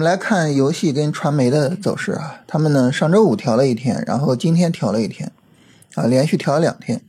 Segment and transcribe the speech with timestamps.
[0.00, 5.30] 我们来看游戏跟传媒的走势啊，他们呢上周五调了一天，然后今天调了一天，
[5.94, 7.02] 啊，连续调了两天。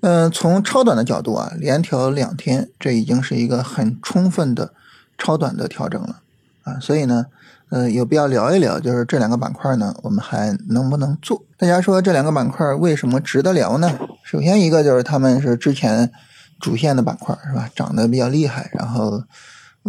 [0.00, 4.74] 嗯，从超短的角度啊，连调两天，这已经是一个很充分的
[5.16, 6.20] 超短的调整了
[6.64, 7.24] 啊，所以呢，
[7.70, 11.42] 呃，有必要聊一聊，就是这两个板块呢，我们还能不能做？
[11.56, 13.98] 大家说这两个板块为什么值得聊呢？
[14.24, 16.12] 首先一个就是他们是之前
[16.60, 19.24] 主线的板块是吧，涨得比较厉害，然后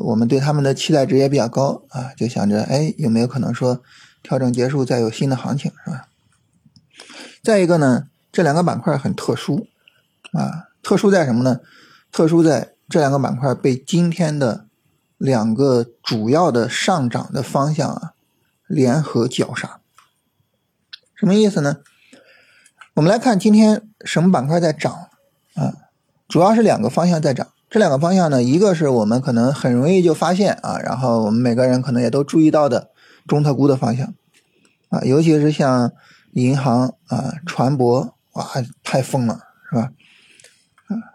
[0.01, 3.81] 我们对他们的期待值也比较高啊，就想着哎，有没有可能说
[4.21, 6.07] 调整结束再有新的行情是吧？
[7.43, 9.67] 再一个呢，这两个板块很特殊。
[10.33, 11.59] 啊，特殊在什么呢？
[12.11, 14.65] 特殊在这两个板块被今天的
[15.17, 18.13] 两个主要的上涨的方向啊
[18.67, 19.81] 联合绞杀。
[21.15, 21.77] 什么意思呢？
[22.93, 25.09] 我们来看今天什么板块在涨
[25.55, 25.73] 啊？
[26.29, 27.47] 主要是两个方向在涨。
[27.71, 32.89] 这两个方向呢，一个是我们可能很容易就发现啊，然后我们每个人可能也都注意到的
[33.25, 34.13] 中特估的方向
[34.89, 35.93] 啊，尤其是像
[36.33, 38.45] 银行啊、船舶，哇，
[38.83, 39.93] 太疯了，是吧？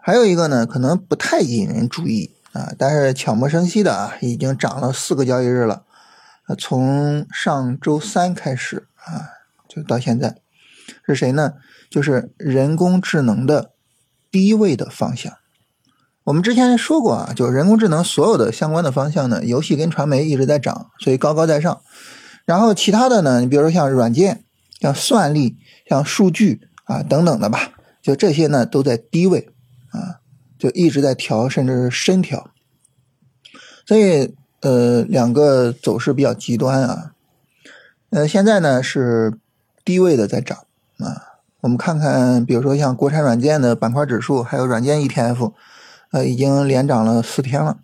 [0.01, 5.83] 还有一个呢，可能不太引人注意啊，但是悄无声息的啊，已经涨了四个交易日了，
[6.57, 9.29] 从上周三开始啊，
[9.69, 10.37] 就到现在，
[11.05, 11.53] 是谁呢？
[11.87, 13.73] 就是人工智能的
[14.31, 15.31] 低位的方向。
[16.27, 21.79] 我们之前说过啊，就是人工智能所有的相关的方向呢，游戏跟传媒一直在涨，所以高高在上。
[22.43, 24.43] 然后其他的呢，你比如说像软件、
[24.81, 25.55] 像算力、
[25.87, 29.47] 像数据啊等等的吧，就这些呢都在低位。
[29.91, 30.19] 啊，
[30.59, 32.51] 就一直在调，甚至是深调，
[33.85, 37.13] 所以呃，两个走势比较极端啊。
[38.09, 39.39] 呃，现在呢是
[39.85, 40.57] 低位的在涨
[40.97, 41.39] 啊。
[41.61, 45.53] 我们看看，比如说像国产软件的板块指数，还有软件 ETF，
[46.11, 47.79] 呃，已经连涨了四天了。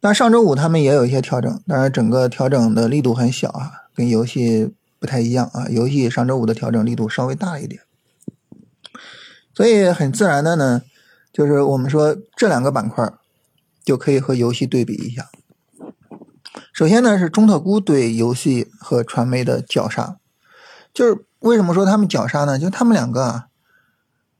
[0.00, 5.66] 那上周五他们也有一些调整，当然整个调整的力度很小啊，跟游戏不太一样啊。
[5.68, 7.82] 游戏上周五的调整力度稍微大一点。
[9.54, 10.82] 所以很自然的呢，
[11.32, 13.12] 就是我们说这两个板块
[13.84, 15.30] 就可以和游戏对比一下。
[16.72, 20.16] 首先呢是中特估对游戏和传媒的绞杀，
[20.94, 22.58] 就是为什么说他们绞杀呢？
[22.58, 23.46] 就他们两个啊，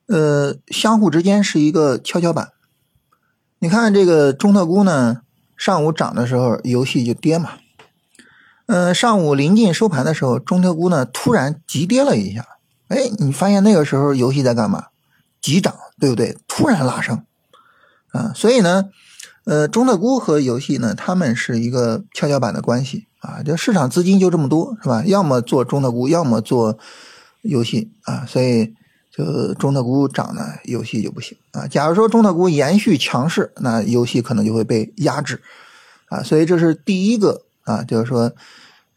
[0.07, 2.53] 呃，相互之间是一个跷跷板。
[3.59, 5.23] 你看这个中特估呢，
[5.57, 7.51] 上午涨的时候游戏就跌嘛，
[8.67, 12.47] 嗯，上午临近收盘的时候，中特估呢突然急跌了一下，
[12.89, 14.87] 哎，你发现那个时候游戏在干嘛？
[15.41, 16.37] 急涨，对不对？
[16.47, 17.25] 突然拉升，
[18.13, 18.91] 啊，所以呢，
[19.45, 25.05] 呃，中特估和游戏呢，他们是一个跷跷板的关系啊，就市场资金就这么多，是吧？
[25.05, 26.79] 要么做中特估，要么做
[27.43, 28.75] 游戏啊，所以
[29.15, 31.67] 就中特估涨呢，游戏就不行啊。
[31.67, 35.43] 假如说中特估延续强势，那游戏可能就会被压制
[36.07, 38.33] 啊，所以这是第一个啊，就是说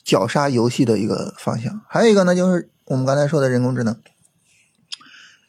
[0.04, 1.82] 绞杀游戏的一个方向。
[1.90, 3.96] 还有一个呢，就是我们刚才说的人工智能。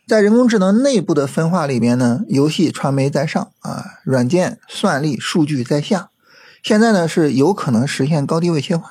[0.09, 6.11] 在人工智能内部的分化里边呢，游戏传媒在上啊，软件算力数据在下。
[6.63, 8.91] 现在呢是有可能实现高低位切换。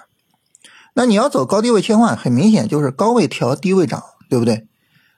[0.94, 4.68] 那你要走高低位切换，很明显就是高位调低位涨，对不对？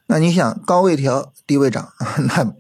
[0.08, 1.94] 那你想高位调低位涨，
[2.36, 2.54] 那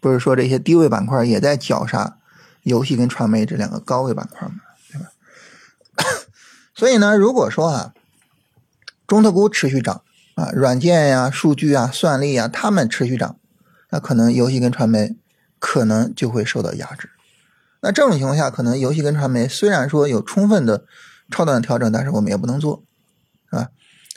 [0.00, 2.18] 不是说这些低位板块也在绞杀
[2.64, 4.56] 游戏跟传媒这两个高位板块吗？
[4.90, 5.08] 对吧？
[6.74, 7.94] 所以呢，如果说啊，
[9.06, 10.02] 中特估持续涨。
[10.36, 13.38] 啊，软件呀、数据啊、算力啊，它们持续涨，
[13.90, 15.14] 那可能游戏跟传媒
[15.60, 17.08] 可能就会受到压制。
[17.82, 20.86] 那这种情况下，可能游戏跟传媒虽然说有充分的
[21.30, 22.82] 超短的调整，但是我们也不能做，
[23.50, 23.68] 啊？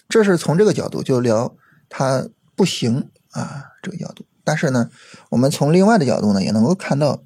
[0.09, 1.55] 这是从这个角度就聊
[1.87, 2.27] 它
[2.57, 4.25] 不行啊这个角度。
[4.43, 4.89] 但是呢，
[5.29, 7.21] 我们从另外的角度呢，也能够看到，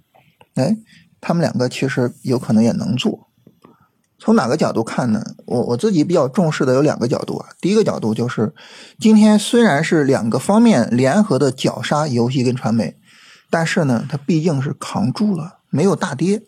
[0.53, 0.77] 哎，
[1.19, 3.27] 他们两个其实有可能也能做。
[4.19, 5.23] 从哪个角度看呢？
[5.47, 7.49] 我我自己比较重视的有两个角度啊。
[7.59, 8.53] 第一个角度就是，
[8.99, 12.95] 今天虽然是两个方面联合的绞杀游戏跟传媒，
[13.49, 16.43] 但是呢，它毕竟是扛住了，没有大跌，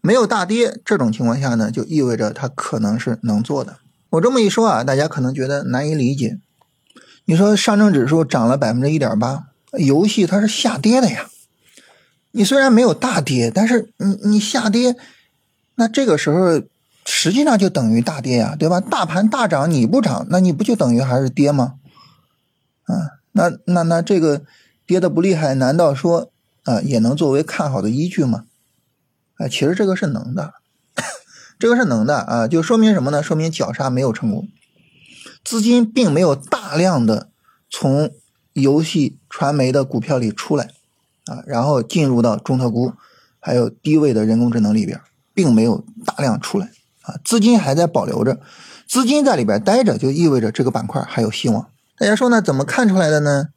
[0.00, 0.80] 没有大跌。
[0.84, 3.76] 这种情况下呢，就意味着它可能是能做的。
[4.10, 6.38] 我这么一说啊，大家可能觉得难以理解。
[7.24, 9.48] 你说上证指数涨了百分之一点八，
[9.78, 11.28] 游戏它是下跌的呀。
[12.32, 14.96] 你虽然没有大跌，但是你你下跌，
[15.76, 16.62] 那这个时候。
[17.04, 18.80] 实际上就等于大跌呀，对吧？
[18.80, 21.74] 大盘大涨你不涨，那你不就等于还是跌吗？
[22.84, 24.42] 啊，那那那这个
[24.86, 26.30] 跌的不厉害，难道说
[26.62, 28.44] 啊也能作为看好的依据吗？
[29.34, 30.54] 啊，其实这个是能的，
[31.58, 33.20] 这个是能的啊，就说明什么呢？
[33.20, 34.46] 说明绞杀没有成功，
[35.42, 36.36] 资金并没有
[36.72, 37.28] 大量的
[37.68, 38.10] 从
[38.54, 40.70] 游戏传媒的股票里出来
[41.26, 42.94] 啊，然后进入到中特估
[43.38, 44.98] 还有低位的人工智能里边，
[45.34, 46.70] 并没有大量出来。
[47.02, 48.40] 啊，资金还在保留着，
[48.88, 51.68] 资金在里边待着，就意味着这个板块还有希望。
[51.98, 52.40] 大家说呢？
[52.40, 53.48] 怎么看出来的呢？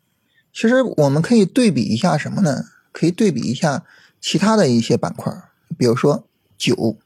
[0.52, 2.66] 其实我们可以对比一下什么呢？
[2.92, 3.86] 可以对比一下
[4.20, 5.32] 其他的一些板块，
[5.78, 6.28] 比如说
[6.58, 6.98] 酒，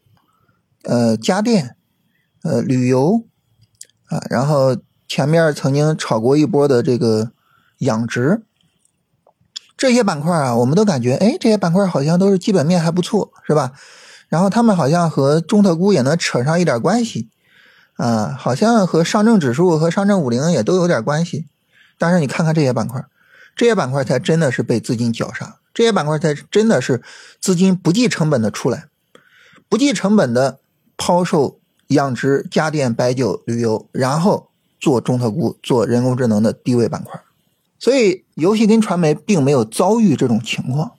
[0.85, 1.75] 呃，家电，
[2.41, 3.25] 呃，旅游，
[4.07, 4.75] 啊，然后
[5.09, 7.31] 前面曾经炒过一波的这个
[7.79, 8.43] 养殖。
[9.75, 13.71] 这些板块啊，我们都感觉，哎，这些板块好像都是基本面还不错，是吧？
[14.27, 17.29] 然后他们好像和中特估也能扯上一点关系，
[17.95, 21.47] 啊，好像和上证指数和上证五零也都有点关系。
[21.97, 23.03] 但是你看看这些板块，
[23.55, 27.01] 这些板块才真的是被资金绞杀，这些板块才真的是
[27.41, 28.89] 资金不计成本的出来，
[29.69, 30.59] 不计成本的
[30.97, 31.57] 抛售
[31.87, 34.48] 养殖、家电、白酒、旅游，然后
[34.79, 37.21] 做中特估、做人工智能的低位板块。
[37.77, 40.91] 所以，游戏跟传媒并没有遭遇这种情况，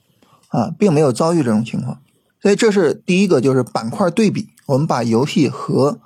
[0.47, 2.01] 啊，并没有遭遇这种情况。
[2.41, 4.49] 所以，这是第一个，就是板块对比。
[4.65, 5.99] 我们把游戏和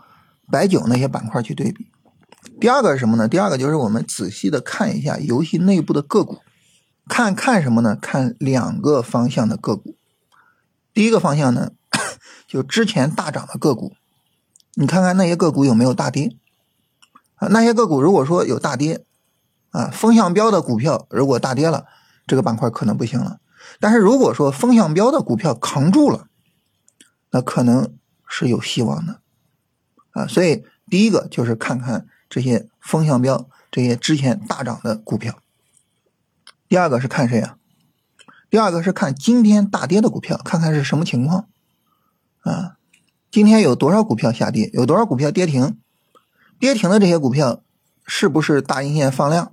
[0.51, 1.87] 白酒那些板块去对比。
[2.59, 3.27] 第二个是什么呢？
[3.27, 6.39] 第二个就是我们仔细的看一下游戏内部的个股，
[7.07, 7.95] 看看什么呢？
[7.95, 9.95] 看两个方向的个股。
[10.93, 11.71] 第一个方向呢，
[12.47, 13.93] 就之前大涨的个股，
[14.73, 16.35] 你看看那些个股有没有大跌？
[17.35, 19.05] 啊，那些个股如果说有大跌。
[19.71, 21.83] 啊，风向标的股票如果大跌了，
[22.25, 23.41] 这个板块可能不行了。
[23.81, 26.27] 但是如果说风向标的股票扛住了，
[27.31, 27.93] 那可能
[28.25, 29.19] 是有希望的。
[30.11, 35.37] 啊，所以第一个就是看看这些风向标、这些之前大涨的股票。
[36.69, 37.57] 第二个是看谁啊？
[38.49, 41.49] 第二个是看今天大跌的股票，看看是什么情况。
[42.43, 42.77] 啊，
[43.29, 44.69] 今天有多少股票下跌？
[44.71, 45.77] 有多少股票跌停？
[46.59, 47.61] 跌停的这些股票
[48.05, 49.51] 是不是大阴线放量？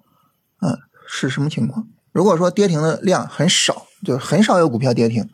[0.61, 1.87] 嗯，是什么情况？
[2.13, 5.29] 如果说跌停的量很少，就是很少有股票跌停，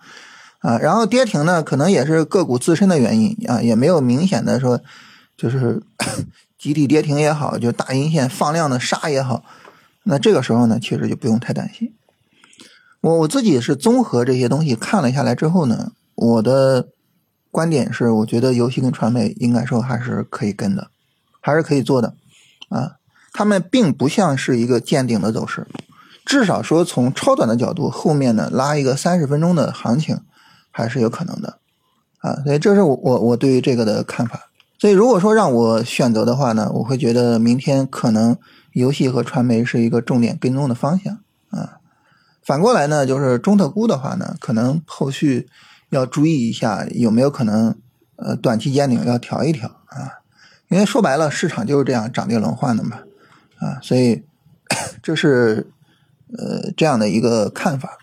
[0.60, 4.80] 啊，然后跌停呢，可能也是个股自身的原因啊，也没有明显的说，
[5.36, 5.82] 就是
[6.58, 9.44] 集体跌停也好，就大阴线放量的杀也好，
[10.04, 11.94] 那这个时候呢，其实就不用太担心。
[13.00, 16.88] 我我自己是综合这些东西看了下来之后呢，我的
[17.50, 20.90] 观点是，我觉得游戏跟传媒应该说还是可以跟的，
[21.40, 22.14] 还是可以做的，
[22.68, 22.96] 啊。
[23.32, 25.66] 他们并不像是一个见顶的走势，
[26.24, 30.20] 至少说从超短的角度，后面呢拉一个三十分钟的行情
[30.70, 31.58] 还是有可能的，
[32.18, 34.48] 啊，所以这是我我我对于这个的看法。
[34.80, 38.36] 所以如果说让我选择的话呢，我会觉得明天可能
[38.72, 41.18] 游戏和传媒是一个重点跟踪的方向
[41.50, 41.78] 啊。
[42.42, 45.48] 反过来呢，就是中特估的话呢，可能后续
[45.90, 47.76] 要注意一下有没有可能
[48.16, 50.17] 呃短期见顶要调一调啊，
[50.68, 53.00] 因为说白了市场就是这样涨跌轮换的嘛。
[53.58, 54.22] 啊，所以
[55.02, 55.72] 这是
[56.36, 57.98] 呃这样的一个看法，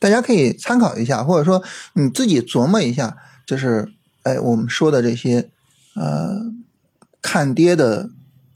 [0.00, 3.16] 大家可以参考一下，或者说你自己琢磨一下，
[3.46, 3.88] 就是
[4.24, 5.48] 哎我们说的这些
[5.94, 6.42] 呃
[7.22, 8.10] 看跌的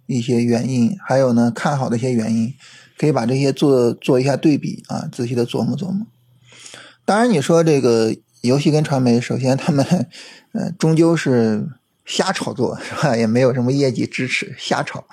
[0.07, 2.53] 一些原因，还有呢看好的一些原因，
[2.99, 6.05] 可以把这些做做一下对比啊，仔细的琢磨琢磨。
[7.05, 9.87] 当然你说这个游戏跟传媒，首先他们
[10.53, 11.69] 呃终究是
[12.11, 13.17] 瞎炒作 是吧？
[13.17, 15.05] 也没有什么业绩支持，瞎炒。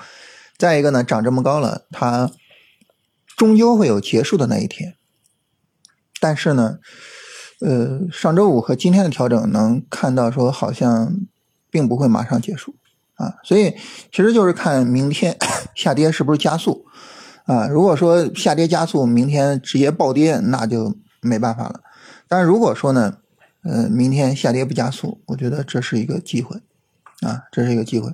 [0.57, 2.31] 再一个呢，涨这么高了，它
[3.37, 4.95] 终究会有结束的那一天。
[6.19, 6.79] 但是呢，
[7.61, 11.15] 呃，上周五和今天的调整能看到说，好像
[11.69, 12.75] 并不会马上结束
[13.13, 13.35] 啊。
[13.43, 13.75] 所以
[14.11, 15.37] 其实就是看明天
[15.75, 16.87] 下跌是不是加速
[17.45, 17.67] 啊。
[17.67, 21.81] 如果说下跌加速，明天直接暴跌，那就没办法了。
[22.27, 23.17] 但是如果说呢，
[23.63, 26.59] 呃，明天下跌不加速，我觉得这是一个机会
[27.21, 28.13] 啊，这是一个机会。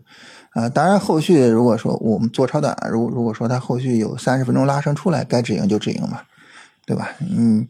[0.52, 6.22] 啊，当然，后续如果说我们做超短，如如果说它后续有三十分钟拉升出来，该止盈就止盈嘛，
[6.86, 7.10] 对吧？
[7.20, 7.68] 嗯，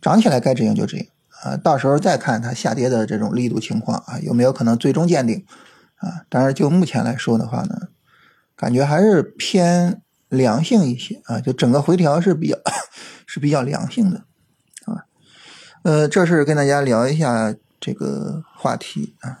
[0.00, 1.06] 涨起来该止盈就止盈
[1.42, 5.44] 啊，到时候再看它下跌的这种力度情况啊，有没有可能最终见顶
[5.96, 6.24] 啊？
[6.30, 7.88] 当然，就目前来说的话呢，
[8.56, 12.56] 感觉还是偏良性一些啊，就整个回调是比较
[13.26, 14.24] 是比较良性的
[14.86, 15.04] 啊。
[15.82, 19.40] 呃，这是跟大家聊一下这个话题啊。